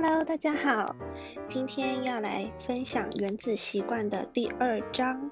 [0.00, 0.94] Hello，大家好，
[1.48, 5.28] 今天要来分享原子习惯的第二章。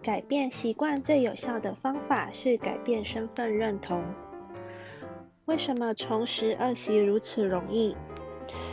[0.00, 4.04] 改变习惯最有效的方法是改变身份认同。
[5.46, 7.96] 为什么重拾恶习如此容易，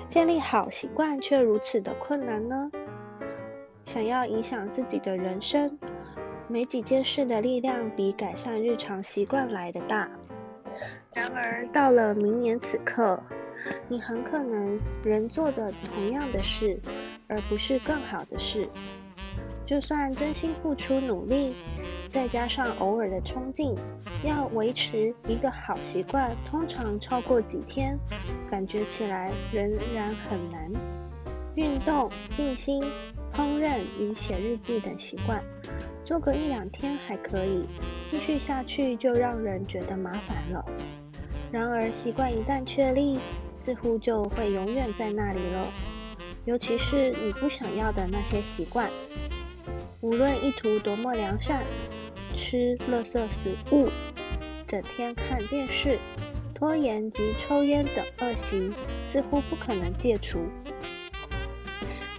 [0.08, 2.70] 建立好习惯却如此的困难呢？
[3.86, 5.80] 想要影响自己的人生，
[6.48, 10.12] 没几件事的力量比改善日常习惯来的大。
[11.16, 13.24] 然而到了明年此刻，
[13.88, 16.80] 你很可能仍做着同样的事，
[17.28, 18.68] 而不是更好的事。
[19.66, 21.56] 就算真心付出努力，
[22.12, 23.74] 再加上偶尔的冲劲，
[24.24, 27.98] 要维持一个好习惯，通常超过几天，
[28.50, 30.70] 感觉起来仍然很难。
[31.56, 32.84] 运动、静心、
[33.34, 35.42] 烹饪与写日记等习惯，
[36.04, 37.66] 做个一两天还可以，
[38.08, 40.66] 继续下去就让人觉得麻烦了。
[41.54, 43.20] 然而，习惯一旦确立，
[43.54, 45.72] 似乎就会永远在那里了。
[46.46, 48.90] 尤其是你不想要的那些习惯，
[50.02, 51.62] 无论意图多么良善，
[52.36, 53.92] 吃垃圾食物、
[54.66, 56.00] 整天看电视、
[56.56, 58.72] 拖延及抽烟等恶习，
[59.04, 60.48] 似乎不可能戒除。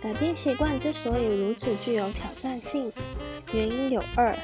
[0.01, 2.93] 改变习惯之所以如此具有挑战性，
[3.53, 4.39] 原因有二：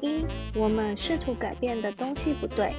[0.00, 2.72] 一，我们试图改变的东西不对；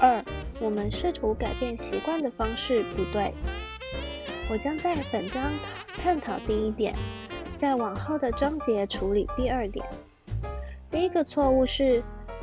[0.00, 0.24] 二。
[0.60, 3.32] 我们试图改变习惯的方式不对。
[4.50, 5.52] 我将在本章
[6.02, 6.94] 探讨第一点，
[7.56, 9.84] 在往后的章节处理第二点。
[10.90, 12.02] 第一个错误是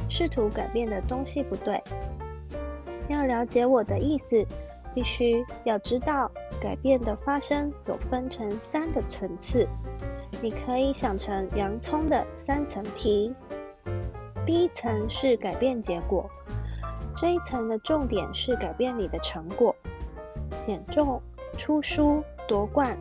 [0.10, 1.82] 试图改变的东西不对。
[3.08, 4.46] 要了解我的意思，
[4.94, 9.68] 必须要知道改变的发生有分成三个层次。
[10.42, 13.34] 你可以想成洋葱的三层皮。
[14.46, 16.30] 第一层是改变结果。
[17.24, 19.74] 这一层的重点是改变你的成果，
[20.60, 21.22] 减重、
[21.58, 22.98] 出书、夺冠。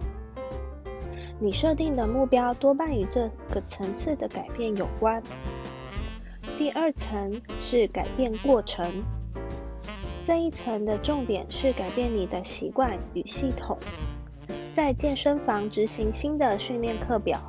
[1.40, 5.20] 你设定的目标多半与这个层次的改变有关。
[6.56, 9.02] 第二层是改变过程，
[10.22, 13.76] 这一层的重点是改变你的习惯与系统，
[14.72, 17.40] 在健身房执行新的训练课表，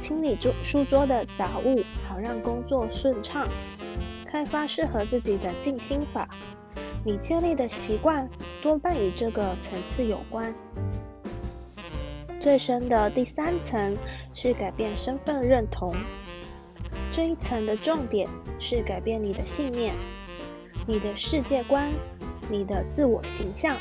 [0.00, 3.48] 清理桌书桌的杂物，好让工作顺畅。
[4.34, 6.28] 开发适合自己的静心法，
[7.04, 8.28] 你建立的习惯
[8.60, 10.52] 多半与这个层次有关。
[12.40, 13.96] 最深的第三层
[14.32, 15.94] 是改变身份认同，
[17.12, 18.28] 这一层的重点
[18.58, 19.94] 是改变你的信念、
[20.88, 21.92] 你的世界观、
[22.50, 23.76] 你的自我形象、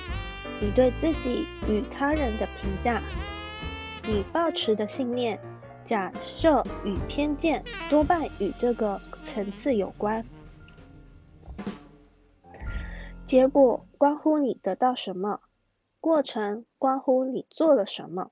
[0.62, 3.02] 你对自己与他人的评价。
[4.04, 5.40] 你抱持的信念、
[5.84, 10.24] 假设与偏见多半与这个层次有关。
[13.26, 15.42] 结果关乎你得到什么，
[16.02, 18.32] 过程关乎你做了什么，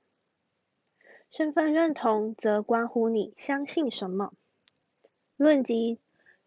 [1.30, 4.34] 身份认同则关乎你相信什么。
[5.38, 6.00] 论及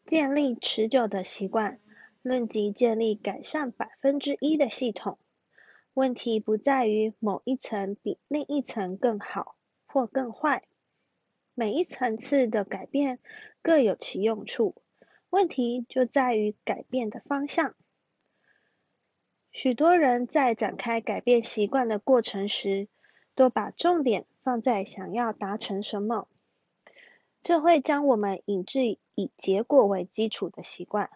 [0.05, 1.81] 建立持久的习惯，
[2.23, 5.19] 论及建立改善百分之一的系统，
[5.95, 9.57] 问题不在于某一层比另一层更好
[9.87, 10.63] 或更坏，
[11.55, 13.19] 每一层次的改变
[13.63, 14.77] 各有其用处，
[15.31, 17.75] 问题就在于改变的方向。
[19.55, 22.89] 许多人在展开改变习惯的过程时，
[23.37, 26.27] 都把重点放在想要达成什么，
[27.41, 31.09] 这会将我们引至以结果为基础的习惯。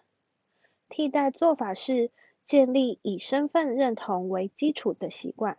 [0.87, 2.11] 替代做法是
[2.45, 5.57] 建立以身份认同为基础的习惯。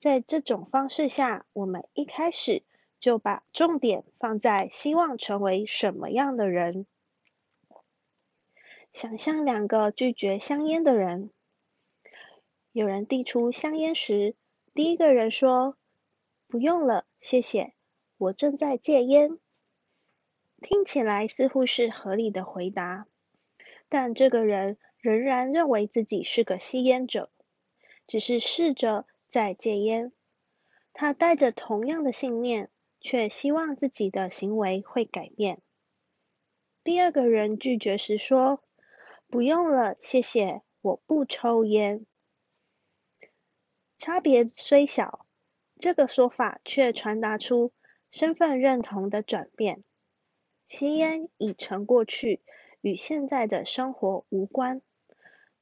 [0.00, 2.62] 在这种方式下，我们一开始
[3.00, 6.86] 就把重点放在希望成为什么样的人。
[8.92, 11.30] 想象两个拒绝香烟的人。
[12.72, 14.34] 有人递出香烟时，
[14.72, 15.76] 第一个人说
[16.48, 17.74] ：“不用了，谢谢，
[18.16, 19.38] 我正在戒烟。”
[20.62, 23.06] 听起来似乎是合理的回答，
[23.90, 27.30] 但这个人仍然认为自己是个吸烟者，
[28.06, 30.12] 只是试着在戒烟。
[30.94, 32.70] 他带着同样的信念，
[33.00, 35.60] 却希望自己的行为会改变。
[36.82, 38.62] 第二个人拒绝时说
[39.28, 42.06] ：“不用了，谢谢，我不抽烟。”
[44.04, 45.26] 差别虽小，
[45.78, 47.70] 这个说法却传达出
[48.10, 49.84] 身份认同的转变。
[50.66, 52.42] 吸烟已成过去，
[52.80, 54.82] 与现在的生活无关。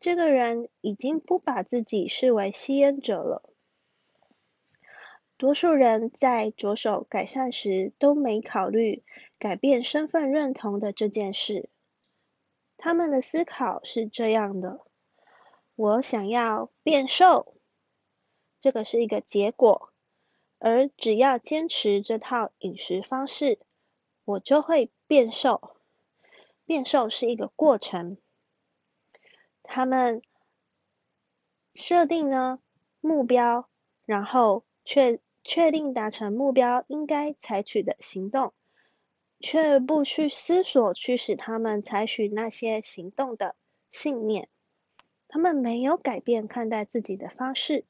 [0.01, 3.43] 这个人已经不把自己视为吸烟者了。
[5.37, 9.05] 多数人在着手改善时都没考虑
[9.39, 11.69] 改变身份认同的这件事。
[12.79, 14.81] 他们的思考是这样的：
[15.77, 17.60] 我想要变瘦。
[18.61, 19.91] 这个是一个结果，
[20.59, 23.59] 而只要坚持这套饮食方式，
[24.25, 25.77] 我就会变瘦。
[26.67, 28.19] 变瘦是一个过程。
[29.63, 30.23] 他们
[31.75, 32.61] 设定呢
[33.01, 33.69] 目标，
[34.05, 38.53] 然后确确定达成目标应该采取的行动，
[39.41, 43.57] 却不去思索驱使他们采取那些行动的
[43.89, 44.49] 信念。
[45.29, 47.85] 他们没有改变看待自己的方式，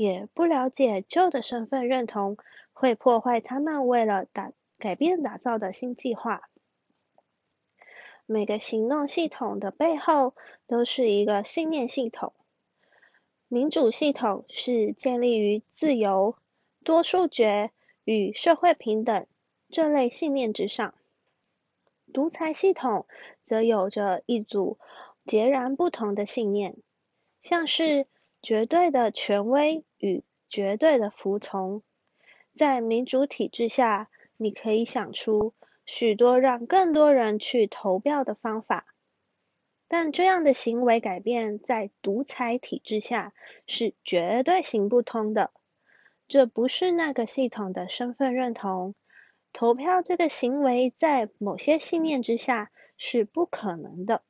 [0.00, 2.38] 也不了解旧的身份认同
[2.72, 6.48] 会破坏他们为了打改变打造的新计划。
[8.24, 10.34] 每个行动系统的背后
[10.66, 12.32] 都是一个信念系统。
[13.46, 16.34] 民主系统是建立于自由、
[16.82, 17.70] 多数决
[18.04, 19.26] 与社会平等
[19.68, 20.94] 这类信念之上。
[22.10, 23.06] 独裁系统
[23.42, 24.78] 则有着一组
[25.26, 26.78] 截然不同的信念，
[27.38, 28.06] 像是
[28.40, 31.84] 绝对的权威与绝对的服从。
[32.52, 35.54] 在民主体制下，你可以想出。
[35.86, 38.86] 许多让更多人去投票的方法，
[39.88, 43.32] 但这样的行为改变在独裁体制下
[43.66, 45.52] 是绝对行不通的。
[46.28, 48.94] 这不是那个系统的身份认同。
[49.52, 54.22] 投票这个行为在某些信念之下是不可能的。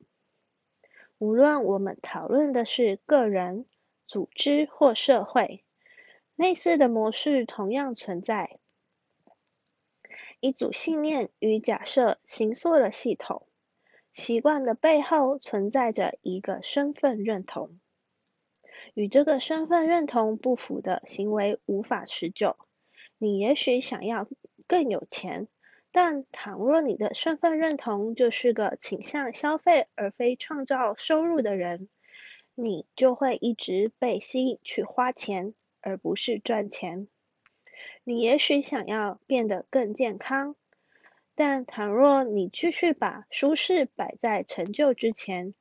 [1.19, 3.67] 无论我们讨论的是个人、
[4.11, 5.63] 组织或社会，
[6.35, 8.59] 类似的模式同样存在。
[10.41, 13.47] 一组信念与假设形塑了系统
[14.11, 17.79] 习惯的背后，存在着一个身份认同。
[18.93, 22.57] 与这个身份认同不符的行为无法持久。
[23.17, 24.27] 你也许想要
[24.67, 25.47] 更有钱，
[25.89, 31.87] 但倘若你的身份认同就是个倾向消费而非创造收入的人，
[32.55, 37.07] 你就会一直被吸引去花钱，而不是赚钱。
[38.03, 40.55] 你也许想要变得更健康，
[41.33, 45.53] 但倘若你继续把舒适摆在成就之前，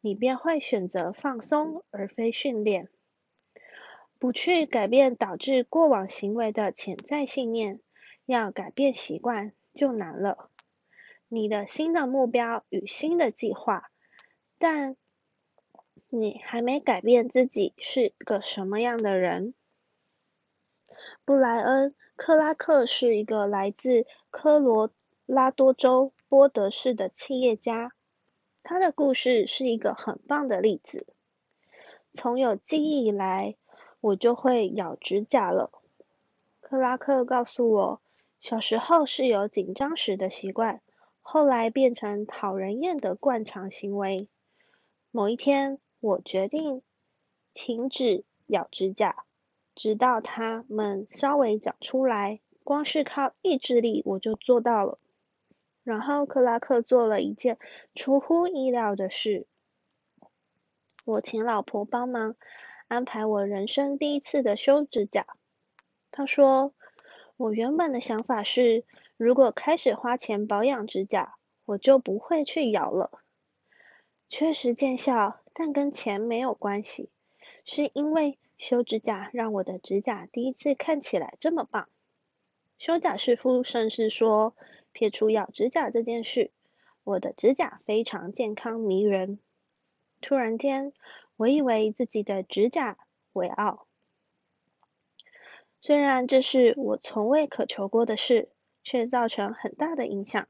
[0.00, 2.88] 你便会选择放松而非训练。
[4.18, 7.80] 不去改变导致过往行为的潜在信念，
[8.26, 10.50] 要改变习惯就难了。
[11.28, 13.90] 你的新的目标与新的计划，
[14.58, 14.96] 但
[16.14, 19.52] 你还没改变自己是个什么样的人。
[21.24, 24.90] 布莱恩·克拉克是一个来自科罗
[25.26, 27.92] 拉多州波德市的企业家。
[28.62, 31.06] 他的故事是一个很棒的例子。
[32.12, 33.56] 从有记忆以来，
[34.00, 35.72] 我就会咬指甲了。
[36.60, 38.00] 克拉克告诉我，
[38.40, 40.80] 小时候是有紧张时的习惯，
[41.20, 44.28] 后来变成讨人厌的惯常行为。
[45.10, 46.82] 某一天，我决定
[47.54, 49.24] 停止咬指甲。
[49.74, 54.98] 直到它们稍微长出来，光是靠意志力我就做到了。
[55.82, 57.58] 然后克拉克做了一件
[57.94, 59.46] 出乎意料的事，
[61.06, 62.36] 我请老婆帮忙
[62.86, 65.26] 安排我人生第一次的修指甲。
[66.10, 66.74] 他说，
[67.38, 68.84] 我原本的想法是，
[69.16, 73.10] 如果开始花钱保养指甲，我就不会去咬了。
[74.28, 77.08] 确实见效，但跟钱没有关系，
[77.64, 78.38] 是因为。
[78.56, 81.88] 修指甲让我的指甲第一次看起来这么棒。
[82.78, 84.54] 修甲师傅甚至说，
[84.92, 86.52] 撇除咬指甲这件事，
[87.02, 89.40] 我的指甲非常健康迷人。
[90.20, 90.92] 突然间，
[91.36, 92.96] 我以为自己的指甲
[93.32, 93.88] 为傲。
[95.80, 98.50] 虽然这是我从未渴求过的事，
[98.84, 100.46] 却造成很大的影响。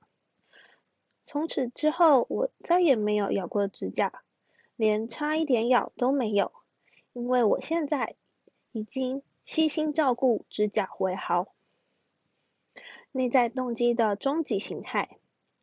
[1.25, 4.24] 从此之后，我再也没有咬过指甲，
[4.77, 6.53] 连差一点咬都没有。
[7.13, 8.17] 因为我现在
[8.73, 11.55] 已经悉心照顾指甲为好，
[13.13, 15.19] 内在动机的终极形态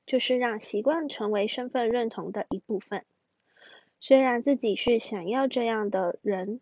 [0.06, 3.06] 就是让习惯成为身份认同的一部分。
[4.00, 6.62] 虽然自己是想要这样的人，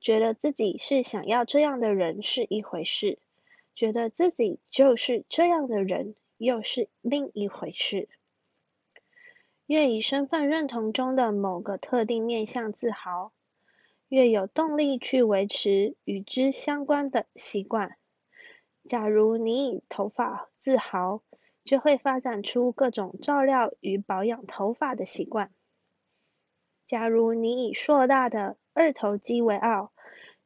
[0.00, 3.18] 觉得自己是想要这样的人是一回事，
[3.74, 8.08] 觉得自己就是这样的人又是另一回事。
[9.66, 13.32] 越以身份认同中的某个特定面向自豪。
[14.08, 17.96] 越有动力去维持与之相关的习惯。
[18.84, 21.22] 假如你以头发自豪，
[21.64, 25.50] 就会发展出各种照料与保养头发的习惯。
[26.86, 29.90] 假如你以硕大的二头肌为傲，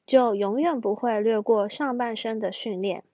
[0.07, 3.05] 就永远不会略过上半身的训练。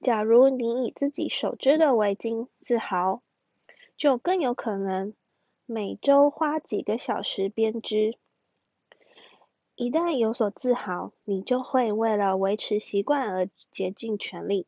[0.00, 3.22] 假如你以自己手织的围巾自豪，
[4.02, 5.14] 就更有可能
[5.64, 8.18] 每周花几个小时编织。
[9.76, 14.66] 一旦有所自豪，你就会为了维持习惯而竭尽全力。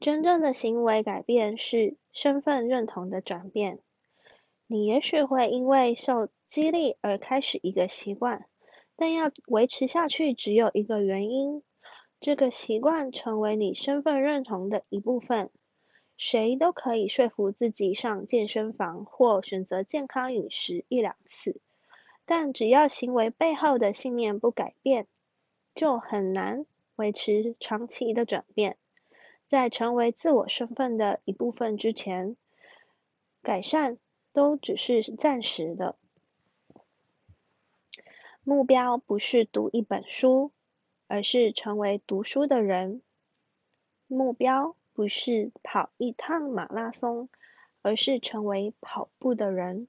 [0.00, 3.78] 真正的行为改变是身份认同的转变。
[4.66, 8.46] 你也许会因为受激励而开始一个习惯，
[8.96, 11.62] 但要维持下去只有一个原因：
[12.20, 15.50] 这个习惯成为你身份认同的一部分。
[16.22, 21.62] 谁都可以说服自己上健身房或选择健康饮食一两次，
[22.26, 25.06] 但只要行为背后的信念不改变，
[25.74, 28.76] 就很难维持长期的转变。
[29.48, 32.36] 在成为自我身份的一部分之前，
[33.40, 33.96] 改善
[34.34, 35.96] 都只是暂时的。
[38.44, 40.52] 目标不是读一本书，
[41.06, 43.00] 而是成为读书的人。
[44.06, 47.30] 目标不是跑一趟马拉松，
[47.80, 49.88] 而是成为跑步的人。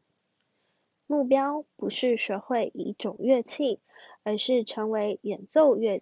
[1.06, 3.82] 目标不是学会一种乐器，
[4.24, 6.02] 而是成为演奏乐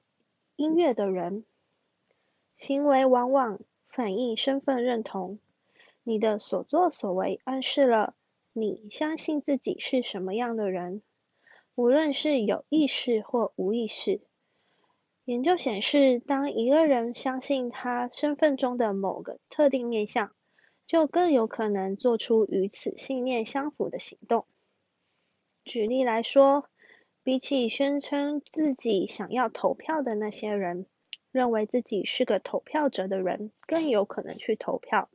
[0.58, 1.44] 音乐的人。
[2.54, 5.40] 行为往往反映身份认同。
[6.04, 8.14] 你的所作所为暗示了
[8.54, 11.02] 你相信自己是什么样的人，
[11.74, 14.22] 无论是有意识或无意识。
[15.30, 20.34] 研究显示，当一个人相信他身份中的某个特定面相，
[20.88, 24.48] 就更有可能做出与此信念相符的行动。
[25.64, 26.68] 举例来说，
[27.22, 30.88] 比起宣称自己想要投票的那些人。
[31.32, 35.12] 认为自己是个投票者的人，更有可能去投票。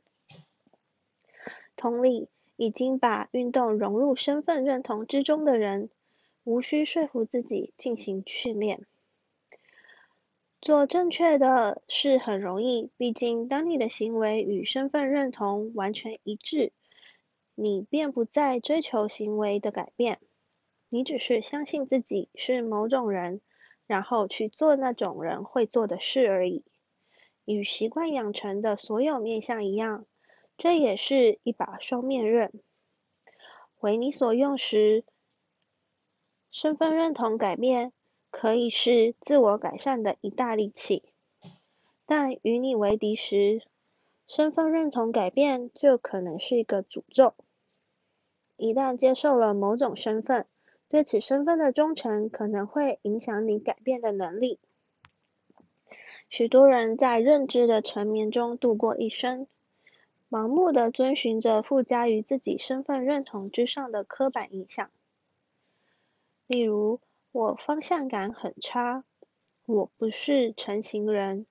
[1.75, 5.89] 同理，已经把运动融入身份认同之中的人，
[6.45, 8.85] 无需说服自己进行训练。
[10.65, 16.73] 做正确的事很容易，毕竟当你的行为与身份认同完全一致，
[17.53, 20.19] 你便不再追求行为的改变，
[20.89, 23.41] 你只是相信自己是某种人。
[23.85, 26.65] 然后去做那种人会做的事而已。
[27.45, 30.07] 与习惯养成的所有面相一样，
[30.57, 32.51] 这也是一把双面刃。
[33.81, 35.05] 为你所用时，
[36.49, 37.93] 身份认同改变
[38.37, 41.03] 可以是自我改善的一大利器；
[42.05, 43.61] 但与你为敌时，
[44.27, 47.33] 身份认同改变就可能是一个诅咒。
[48.57, 50.47] 一旦接受了某种身份，
[50.89, 54.59] 对此身份的忠诚可能会影响你改变的能力。
[56.29, 59.47] 许多人在认知的沉眠中度过一生，
[60.29, 64.91] 盲目的遵循着附加于自己身份认同之上的刻板印象。
[66.47, 66.99] 例如，
[67.35, 69.03] 我方向感很差，
[69.65, 71.45] 我不是成型人，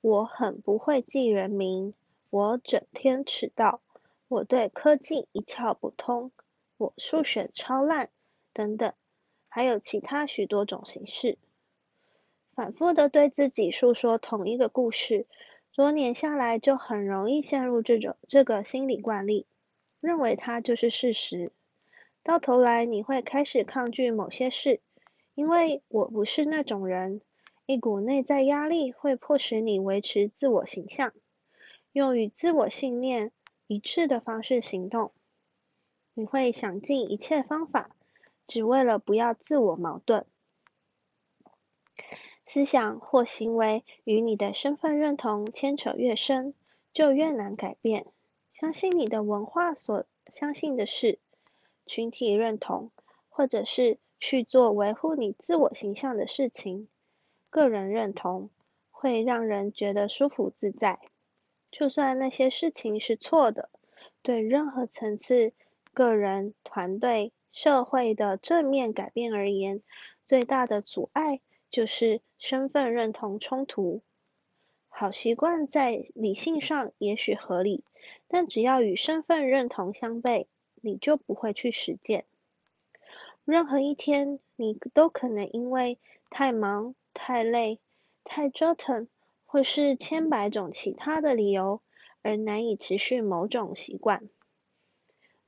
[0.00, 1.94] 我很不会记人名，
[2.28, 3.80] 我整天迟到，
[4.26, 6.32] 我对科技一窍不通，
[6.76, 8.10] 我数学超烂。
[8.52, 8.92] 等等，
[9.48, 11.38] 还有其他许多种形式。
[12.52, 15.28] 反复的对自己诉说同一个故事，
[15.72, 19.46] 多年下来就很容易陷入这种这个心理惯例，
[20.00, 21.52] 认为它就是事实。
[22.24, 24.80] 到头来你会开始抗拒某些事，
[25.34, 27.20] 因为我不是那种人。
[27.66, 31.12] 一股内在压力会迫使你维持自我形象，
[31.92, 33.32] 用与自我信念
[33.66, 35.12] 一致的方式行动。
[36.14, 37.96] 你会想尽一切方法。
[38.48, 40.26] 只为了不要自我矛盾，
[42.44, 46.52] 思想或行为与你的身份认同牵扯越深，
[46.92, 48.04] 就越难改变。
[48.50, 51.20] 相信你的文化所相信的事，
[51.86, 52.90] 群体认同，
[53.30, 56.86] 或者是去做维护你自我形象的事情，
[57.50, 58.50] 个人认同
[58.92, 61.00] 会让人觉得舒服自在。
[61.72, 63.68] 就算那些事情是错的，
[64.22, 65.52] 对任何层次、
[65.92, 67.32] 个人、团队。
[67.50, 69.82] 社会的正面改变而言，
[70.24, 74.02] 最大的阻碍就是身份认同冲突。
[74.88, 77.82] 好习惯在理性上也许合理，
[78.28, 80.46] 但只要与身份认同相悖，
[80.80, 82.24] 你就不会去实践。
[83.44, 85.98] 任何一天，你都可能因为
[86.30, 87.80] 太忙、太累、
[88.22, 89.08] 太折腾，
[89.46, 91.80] 或是千百种其他的理由，
[92.22, 94.28] 而难以持续某种习惯。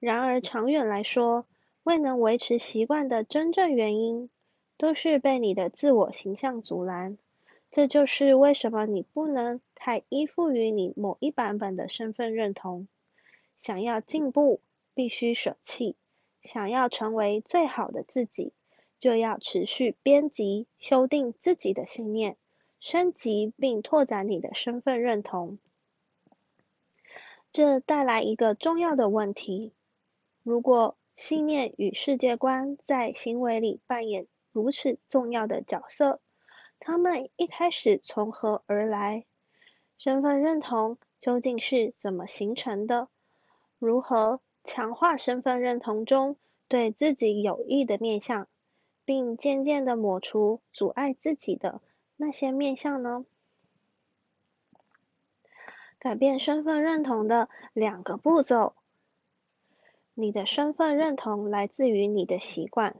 [0.01, 1.47] 然而，长远来说，
[1.85, 4.29] 未能维持习惯的真正原因，
[4.77, 7.17] 都是被你的自我形象阻拦。
[7.71, 12.87] 这就是为什么你不能太依附于你某一版本的身份认同。
[13.57, 14.61] 想要进步，
[14.95, 15.97] 必须舍弃；
[16.45, 18.53] 想要成为最好的自己，
[19.01, 22.37] 就要持续编辑、修订自己的信念，
[22.79, 25.59] 升级并拓展你的身份认同。
[27.51, 29.73] 这带来一个重要的问题：
[30.43, 36.21] 如果信念与世界观在行为里扮演如此重要的角色。
[36.81, 39.25] 他们一开始从何而来？
[39.97, 43.09] 身份认同究竟是怎么形成的？
[43.79, 48.49] 如何强化身份认同中对自己有益的面向，
[49.05, 51.81] 并渐渐的抹除阻碍自己的
[52.17, 53.25] 那些面向呢？
[55.99, 58.75] 改变身份认同的两个步骤。
[60.15, 62.97] 你的身份认同来自于你的习惯。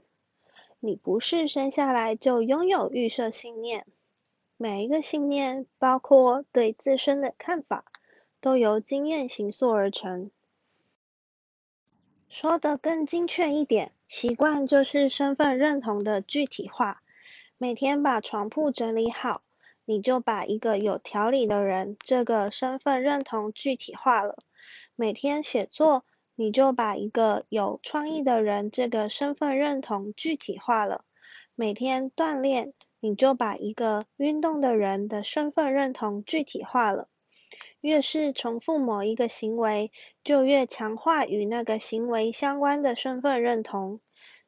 [0.79, 3.87] 你不是生下来就拥有预设信念，
[4.55, 7.85] 每一个信念，包括对自身的看法，
[8.39, 10.29] 都由经验形塑而成。
[12.37, 17.01] 说得更精确一点，习惯就是身份认同的具体化。
[17.57, 19.41] 每天把床铺整理好，
[19.85, 24.37] 你就把一个有条理的人这个身份认同具体化了。
[24.97, 26.03] 每天写作。
[26.35, 31.05] 你就把一个有创意的人这个身份认同具体化了。
[31.55, 37.07] 每天锻炼，你就把一个运动的人的身份认同具体化了。
[37.85, 39.91] 越是重复某一个行为，
[40.23, 43.99] 就越强化与那个行为相关的身份认同。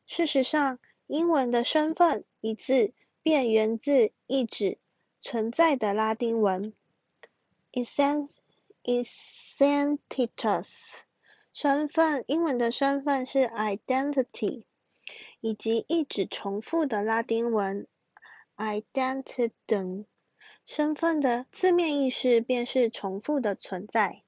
[0.07, 4.79] 事实上，英文的身份一字便源自一指
[5.21, 6.73] 存在的拉丁文
[7.73, 8.23] ，essentitas。
[11.53, 14.63] 身份，英文的身份是 identity，
[15.41, 17.85] 以及一直重复的拉丁文
[18.55, 20.05] identity。
[20.67, 24.21] 身份的字面意思便是重复的存在。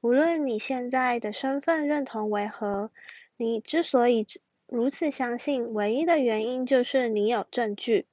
[0.00, 2.90] 无论你现在的身份认同为何，
[3.36, 4.26] 你之所以
[4.66, 8.06] 如此相信，唯一的原因就是你有证据。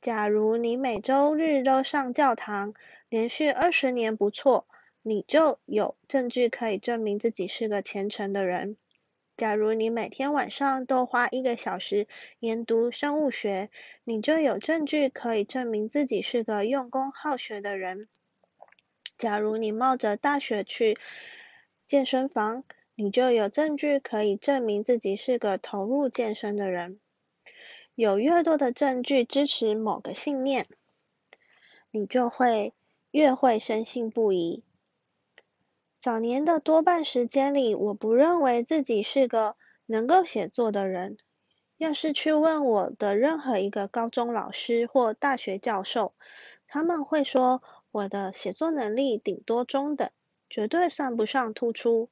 [0.00, 2.74] 假如你每周日都上教堂，
[3.08, 4.66] 连续二十年不错。
[5.00, 8.76] 你就有证据可以证明自己是个虔诚的人。
[9.36, 12.06] 假如你每天晚上都花一个小时
[12.38, 13.68] 研读生物学，
[14.04, 18.08] 你就有证据可以证明自己是个用功好学的人。
[19.18, 20.96] 假如你冒着大雪去
[21.86, 22.62] 健身房，
[22.94, 27.00] 你就有证据可以证明自己是个投入健身的人。
[27.96, 30.66] 有越多的证据支持某个信念，
[31.90, 32.72] 你就会
[33.10, 34.62] 越会深信不疑。
[36.04, 41.16] 早年的多半时间里，我不认为自己是个能够写作的人。
[41.78, 46.12] 要是去问我的任何一个高中老师或大学教授，
[46.66, 50.10] 他们会说我的写作能力顶多中等，
[50.50, 52.10] 绝对算不上突出。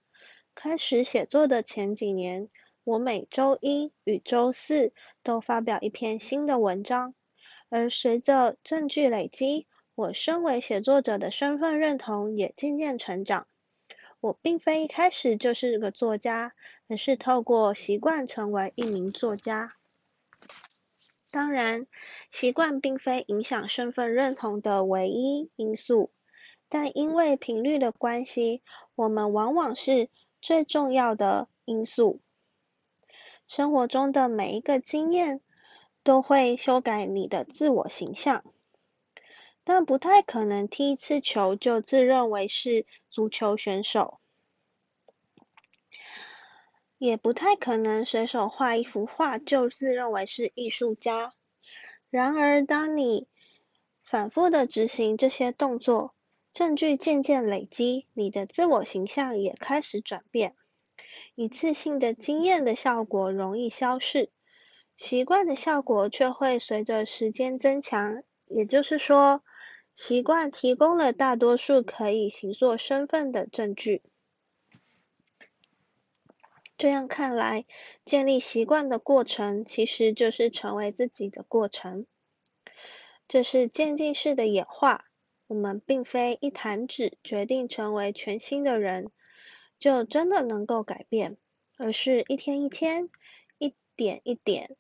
[0.55, 2.49] 开始写作的前几年，
[2.85, 7.13] 我每周一与周四都发表一篇新的文章，
[7.69, 13.47] 而随着证据累积，我身为写作者的身份认同也渐渐成长。
[14.23, 16.55] 我并非一开始就是个作家，
[16.87, 19.75] 而是透过习惯成为一名作家。
[21.33, 21.89] 当然，
[22.31, 26.13] 习惯并非影响身份认同的唯一因素，
[26.69, 28.63] 但因为频率的关系，
[28.95, 30.09] 我们往往是
[30.41, 32.21] 最重要的因素。
[33.49, 35.41] 生活中的每一个经验
[36.05, 38.45] 都会修改你的自我形象，
[39.65, 42.87] 但不太可能踢一次球就自认为是。
[43.15, 44.21] 足球选手
[46.97, 51.35] 也不太可能随手画一幅画就自认为是艺术家。
[52.09, 53.29] 然而，当你
[54.03, 56.15] 反复的执行这些动作，
[56.55, 60.57] 证据渐渐累积，你的自我形象也开始转变。
[61.35, 64.31] 一次性的经验的效果容易消逝，
[64.97, 68.23] 习惯的效果却会随着时间增强。
[68.47, 69.45] 也就是说。
[70.05, 74.03] 习惯提供了大多数可以形塑身份的证据。
[76.77, 77.65] 这样看来，
[78.05, 82.05] 建立习惯的过程其实就是成为自己的过程。
[83.29, 85.05] 这是渐进式的演化。
[85.47, 89.13] 我们并非一弹指决定成为全新的人，
[89.79, 91.37] 就真的能够改变，
[91.79, 93.09] 而是一天一天、
[93.57, 94.77] 一点一点，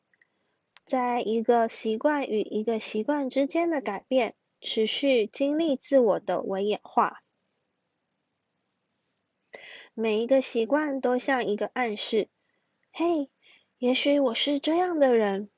[0.84, 4.34] 在一个习惯与一个习惯之间的改变。
[4.64, 7.24] 持续经历自我的微演化，
[9.92, 12.28] 每一个习惯都像一个暗示。
[12.92, 13.28] 嘿，
[13.78, 15.50] 也许我是这样的人。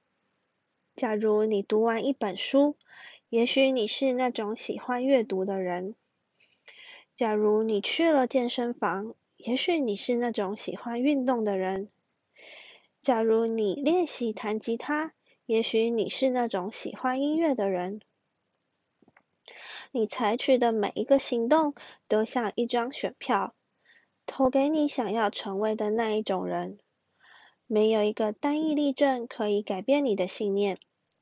[0.97, 2.79] 假如你读完一本书，
[3.29, 5.95] 也许你是那种喜欢阅读的人。
[7.15, 11.91] 假如你去了健身房，也许你是那种喜欢运动的人。
[13.03, 15.13] 假如你练习弹吉他，
[15.45, 18.01] 也许你是那种喜欢音乐的人。
[19.93, 21.75] 你采取的每一个行动
[22.09, 23.55] 都像一张选票，
[24.27, 26.79] 投给你想要成为的那一种人。
[27.67, 30.79] 没有一个单一例证可以改变你的信念，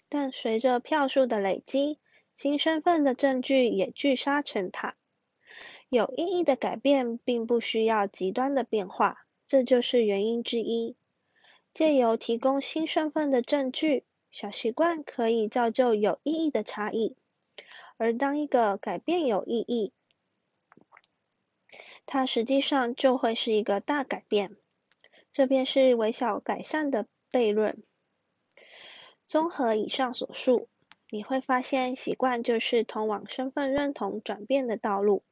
[0.09, 1.99] 但随着票数的累积，
[2.37, 4.97] 新身份的证据也聚沙成塔。
[5.89, 10.97] 有意义的改变并不需要极端的变化，这就是原因之一。
[11.75, 17.17] 借由提供新身份的证据，小习惯可以造就有意义的差异。
[17.97, 19.93] 而当一个改变有意义，
[22.07, 24.57] 它实际上就会是一个大改变。
[25.33, 27.83] 这便是微小改善的悖论。
[29.27, 30.69] 综合以上所述，
[31.09, 35.23] 你会发现习惯就是通往身份认同转变的道路。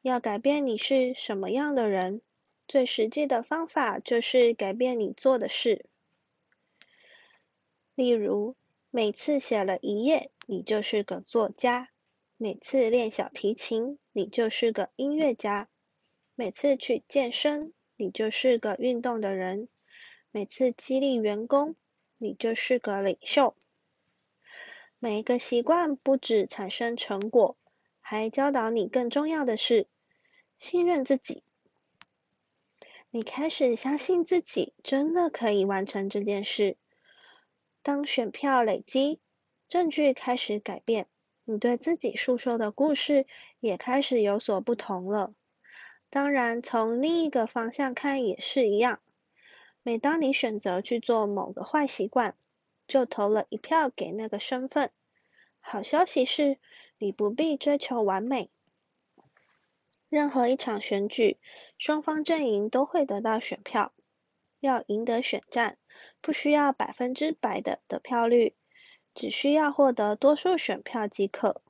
[0.00, 2.20] 要改变你是什么样的人，
[2.66, 5.86] 最实际的方法就是改变你做的事。
[7.94, 8.56] 例如，
[8.94, 11.86] 每次写了一页，你就是个作家；
[12.36, 15.68] 每次练小提琴，你就是个音乐家；
[16.34, 17.72] 每次去健身。
[17.96, 19.68] 你就是个运动的人，
[20.30, 21.74] 每次激励员工，
[22.18, 23.56] 你就是个领袖。
[24.98, 27.56] 每一个习惯不止产生成果，
[28.00, 29.86] 还教导你更重要的是
[30.58, 31.42] 信任自己。
[33.08, 36.76] 你开始相信自己真的可以完成这件事。
[37.82, 39.20] 当选票累积，
[39.68, 41.08] 证据开始改变，
[41.44, 43.26] 你对自己诉说的故事
[43.58, 45.34] 也开始有所不同了。
[46.08, 49.00] 当然，从另一个方向看也是一样。
[49.82, 52.36] 每当你选择去做某个坏习惯，
[52.86, 54.92] 就投了一票给那个身份。
[55.58, 56.58] 好消息是，
[56.98, 58.50] 你不必追求完美。
[60.08, 61.38] 任何一场选举，
[61.78, 63.92] 双方阵营都会得到选票。
[64.60, 65.78] 要赢得选战，
[66.22, 68.54] 不需要百分之百的得票率，
[69.14, 71.60] 只需要获得多数选票即可。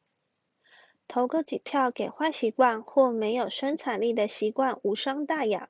[1.09, 5.69] 投个几票给坏习惯或没有生产力的习惯无伤大雅。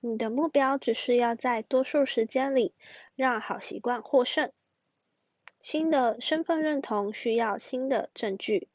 [0.00, 2.74] 你的目标只是要在多数时间里
[3.14, 4.50] 让好习惯获胜。
[5.60, 8.68] 新的身份认同需要新的证据。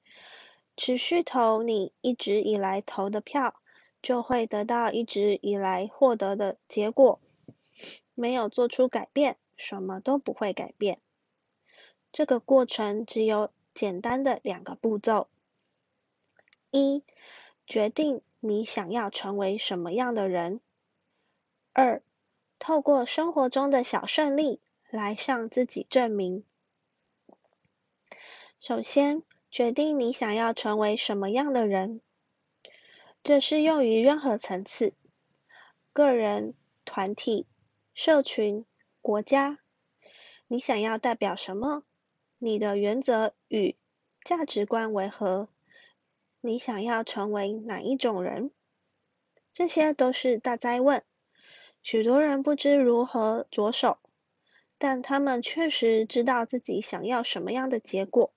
[0.78, 3.56] 持续投你一直以来投的票，
[4.02, 7.20] 就会得到一直以来获得的结果。
[8.14, 11.00] 没有做出改变，什么都不会改变。
[12.12, 15.30] 这个过程只有简单的两个步骤。
[16.72, 17.04] 一、
[17.68, 20.62] 决定你想要成为什么样的人。
[21.74, 22.02] 二、
[22.60, 26.44] 透过生活中的小胜利来向自己证明。
[28.60, 32.02] 首先，决定你想要成为什么样的人。
[33.24, 34.94] 这适用于任何层次：
[35.94, 36.54] 个人、
[36.86, 37.48] 团体、
[37.94, 38.66] 社群、
[39.02, 39.60] 国家。
[40.48, 41.84] 你想要代表什么？
[42.38, 43.76] 你的原则与
[44.24, 45.50] 价值观为何？
[46.40, 48.52] 你想要成为哪一种人？
[49.54, 51.04] 这些都是大灾问。
[51.84, 54.00] 许多人不知如何着手，
[54.78, 58.32] 但他们确实知道自己想要什么样的结果。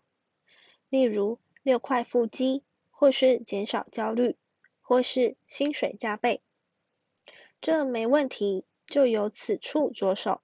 [0.89, 4.37] 例如，六块腹肌，或是减少焦虑，
[4.83, 6.43] 或是薪水加倍。
[7.61, 10.41] 这没问题，就由此处着手，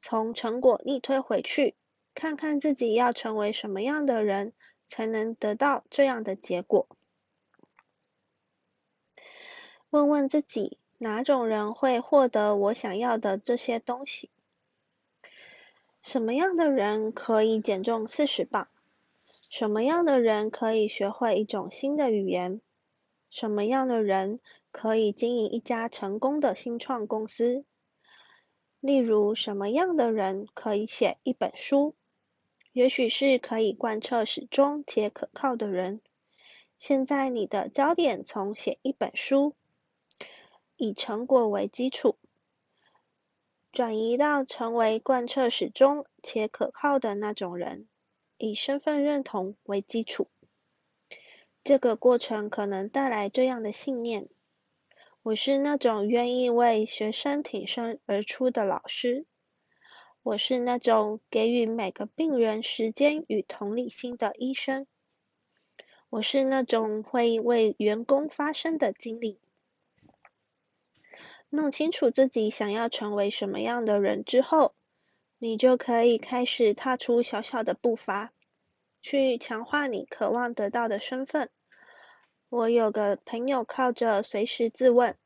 [0.00, 1.74] 从成果逆推回去，
[2.14, 4.52] 看看自己要成为什么样的人。
[4.86, 6.86] 才能得到这样的结果。
[9.88, 14.30] 问问自己，哪种人会获得我想要的这些东西？
[16.02, 18.68] 什么样的人可以减重四十磅？
[19.48, 22.60] 什么样的人可以学会一种新的语言？
[23.30, 24.38] 什么样的人
[24.76, 27.64] 可以经营一家成功的新创公司？
[28.80, 31.94] 例如，什么样的人可以写一本书？
[32.72, 36.00] 也许是可以贯彻始终且可靠的人。
[36.76, 39.54] 现在你的焦点从写一本书，
[40.76, 42.16] 以成果为基础，
[43.70, 47.86] 转移到成为贯彻始终且可靠的那种人，
[48.38, 50.26] 以身份认同为基础。
[51.62, 54.28] 这个过程可能带来这样的信念：
[55.24, 59.24] 我是那种愿意为学生挺身而出的老师。
[60.22, 64.86] 我是那种给予每个病人时间与同理心的医生。
[66.10, 69.40] 我是那种会为员工发声的经理。
[71.48, 74.74] 弄清楚自己想要成为什么样的人之后，
[75.38, 78.34] 你就可以开始踏出小小的步伐，
[79.00, 81.48] 去强化你渴望得到的身份。
[82.56, 85.16] 我有个朋友靠着随时自问：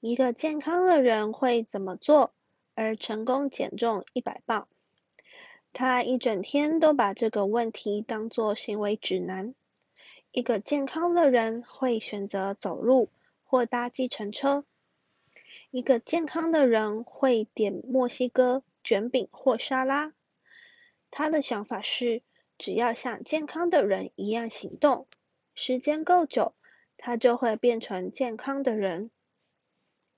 [0.00, 2.34] 一个健康的人会怎么做？
[2.74, 4.66] 而成功减重一百磅，
[5.72, 9.54] 他一整天都把这个问题当作行为指南。
[10.30, 13.08] 一个健康的人会选择走路
[13.44, 14.66] 或搭计程车。
[15.70, 20.12] 一个健康的人会点墨西哥卷饼或沙拉。
[21.10, 22.20] 他的想法是，
[22.58, 25.06] 只要像健康的人一样行动，
[25.54, 26.52] 时间够久，
[26.98, 29.10] 他就会变成健康的人。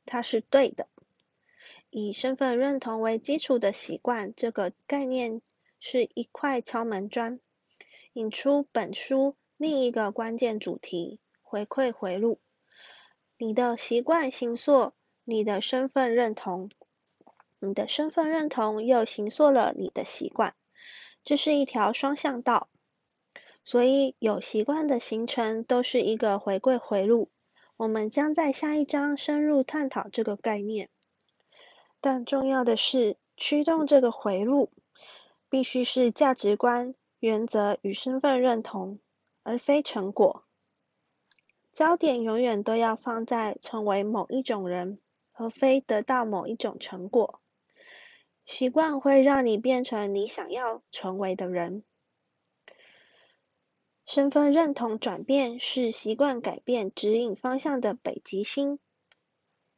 [0.04, 0.88] 他是对的。
[1.90, 5.42] 以身份认同为基础的习惯这个概念
[5.78, 7.40] 是一块敲门砖，
[8.12, 12.40] 引出本书另一个关键主题：回馈回路。
[13.36, 14.92] 你的习惯形塑
[15.24, 16.70] 你的身份认同，
[17.58, 20.54] 你的身份认同又形塑了你的习惯，
[21.24, 22.68] 这是一条双向道。
[23.70, 27.30] 所以有习惯的形成都是一个回归回路。
[27.76, 30.90] 我们将在下一章深入探讨这个概念。
[32.00, 34.72] 但重要的是，驱动这个回路
[35.48, 38.98] 必须是价值观、原则与身份认同，
[39.44, 40.42] 而非成果。
[41.72, 44.98] 焦点永远都要放在成为某一种人，
[45.32, 47.40] 而非得到某一种成果。
[48.44, 51.84] 习惯会让你变成你想要成为的人。
[54.12, 58.80] 身份认同转变是习惯改变指引方向的北极星。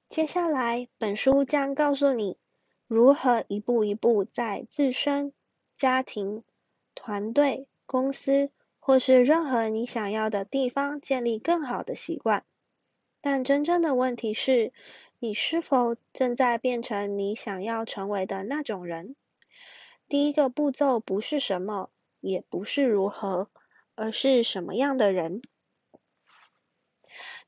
[0.08, 2.38] 接下来，本书将告诉你
[2.86, 5.34] 如何一步一步在自身、
[5.76, 6.44] 家庭、
[6.94, 12.46] 团队、公司或是任何你想要的地方建立更好的习惯。
[13.20, 14.72] 但真正的问题是，
[15.18, 19.14] 你是否正在变成你想要成为的那种人？
[20.08, 21.90] 第一个步骤不是什么，
[22.20, 23.50] 也不是如何，
[24.02, 25.42] 而是什么样的人。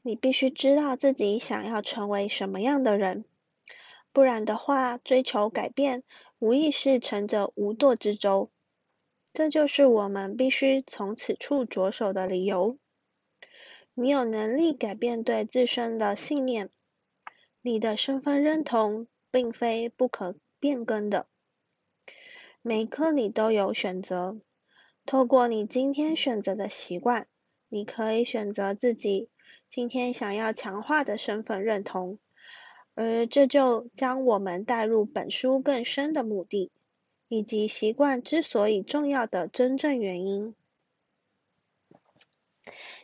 [0.03, 3.25] 你必须知道自己想要成为什么样的人，
[4.13, 6.05] 不然的话，追求改变
[6.39, 8.53] 无疑是乘着无舵之舟。
[9.33, 12.79] 这就是我们必须从此处着手的理由。
[13.95, 16.71] 你有能力改变对自身的信念，
[17.63, 21.27] 你的身份认同并非不可变更的。
[22.63, 24.39] 每一刻你都有选择，
[25.07, 27.27] 透过你今天选择的习惯，
[27.69, 29.29] 你可以选择自己。
[29.69, 32.19] 今天想要强化的身份认同，
[32.95, 36.73] 而这就将我们带入本书更深的目的，
[37.29, 40.55] 以及习惯之所以重要的真正原因。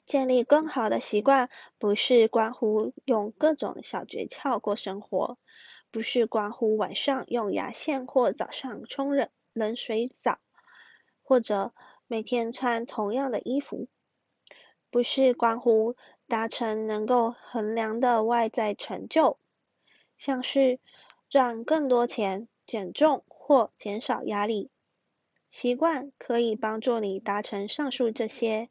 [0.07, 5.39] 建立更好的习惯，不是关乎用各种小诀窍过生活，
[5.91, 10.39] 不是关乎晚上用牙线或早上冲冷冷水澡，
[11.23, 11.75] 或者
[12.11, 13.87] 每天穿同样的衣服，
[14.91, 15.95] 不是关乎。
[16.27, 19.37] 达成能够衡量的外在成就，
[20.17, 20.79] 像是
[21.29, 24.71] 赚更多钱、减重或减少压力。
[25.51, 28.71] 习惯可以帮助你达成上述这些，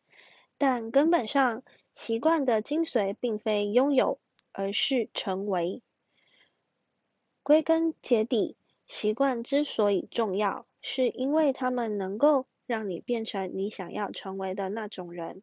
[0.58, 4.20] 但根本上，习惯的精髓并非拥有，
[4.54, 5.82] 而是成为。
[7.44, 15.42] 归根结底，习惯之所以重要，是因为它们能够让你变成你想要成为的那种人。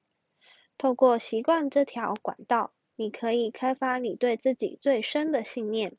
[0.78, 5.96] 透过习惯这条管道，你可以开发你对自己最深的信念。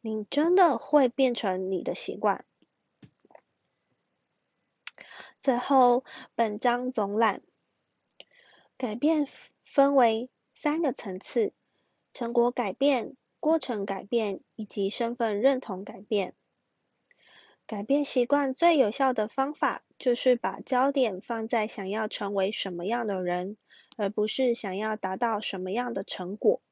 [0.00, 2.44] 你真的会变成你的习惯。
[5.40, 6.04] 最后，
[6.36, 7.42] 本章总览：
[8.76, 9.26] 改变
[9.64, 11.52] 分为三个层次：
[12.14, 16.36] 成果改变、过程改变以及身份认同改变。
[17.66, 23.56] 改变习惯最有效的方法，就是把焦点放在想要成为什么样的人。
[23.98, 26.62] 而不是想要达到什么样的成果。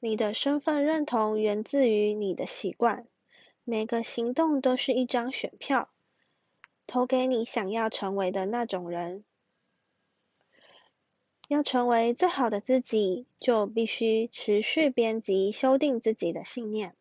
[0.00, 3.06] 你的身份认同源自于你的习惯，
[3.64, 5.90] 每个行动都是一张选票，
[6.86, 9.24] 投给你想要成为的那种人。
[11.48, 16.96] 要成为最好的自己，就必须持续编辑、修订自己的信念，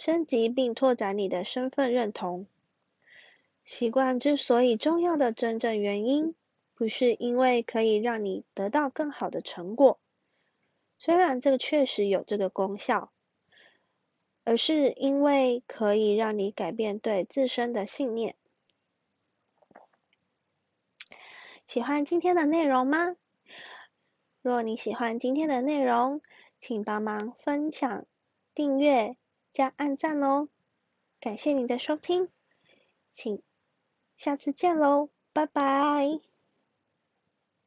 [0.00, 2.46] 升级并拓展你的身份认同。
[3.64, 6.34] 习惯之所以重要的真正原因。
[6.74, 10.00] 不是因为可以让你得到更好的成果，
[10.96, 13.12] 虽然这个确实有这个功效，
[14.44, 18.34] 而是因为可以让你改变对自身的信念。
[21.66, 23.14] 喜欢今天的内容吗？
[24.40, 26.22] 若你喜欢今天的内容，
[26.58, 28.06] 请帮忙分享、
[28.54, 29.18] 订阅
[29.52, 30.48] 加按赞哦！
[31.20, 32.28] 感谢您的收听，
[33.12, 33.42] 请
[34.16, 36.29] 下次见喽，拜拜。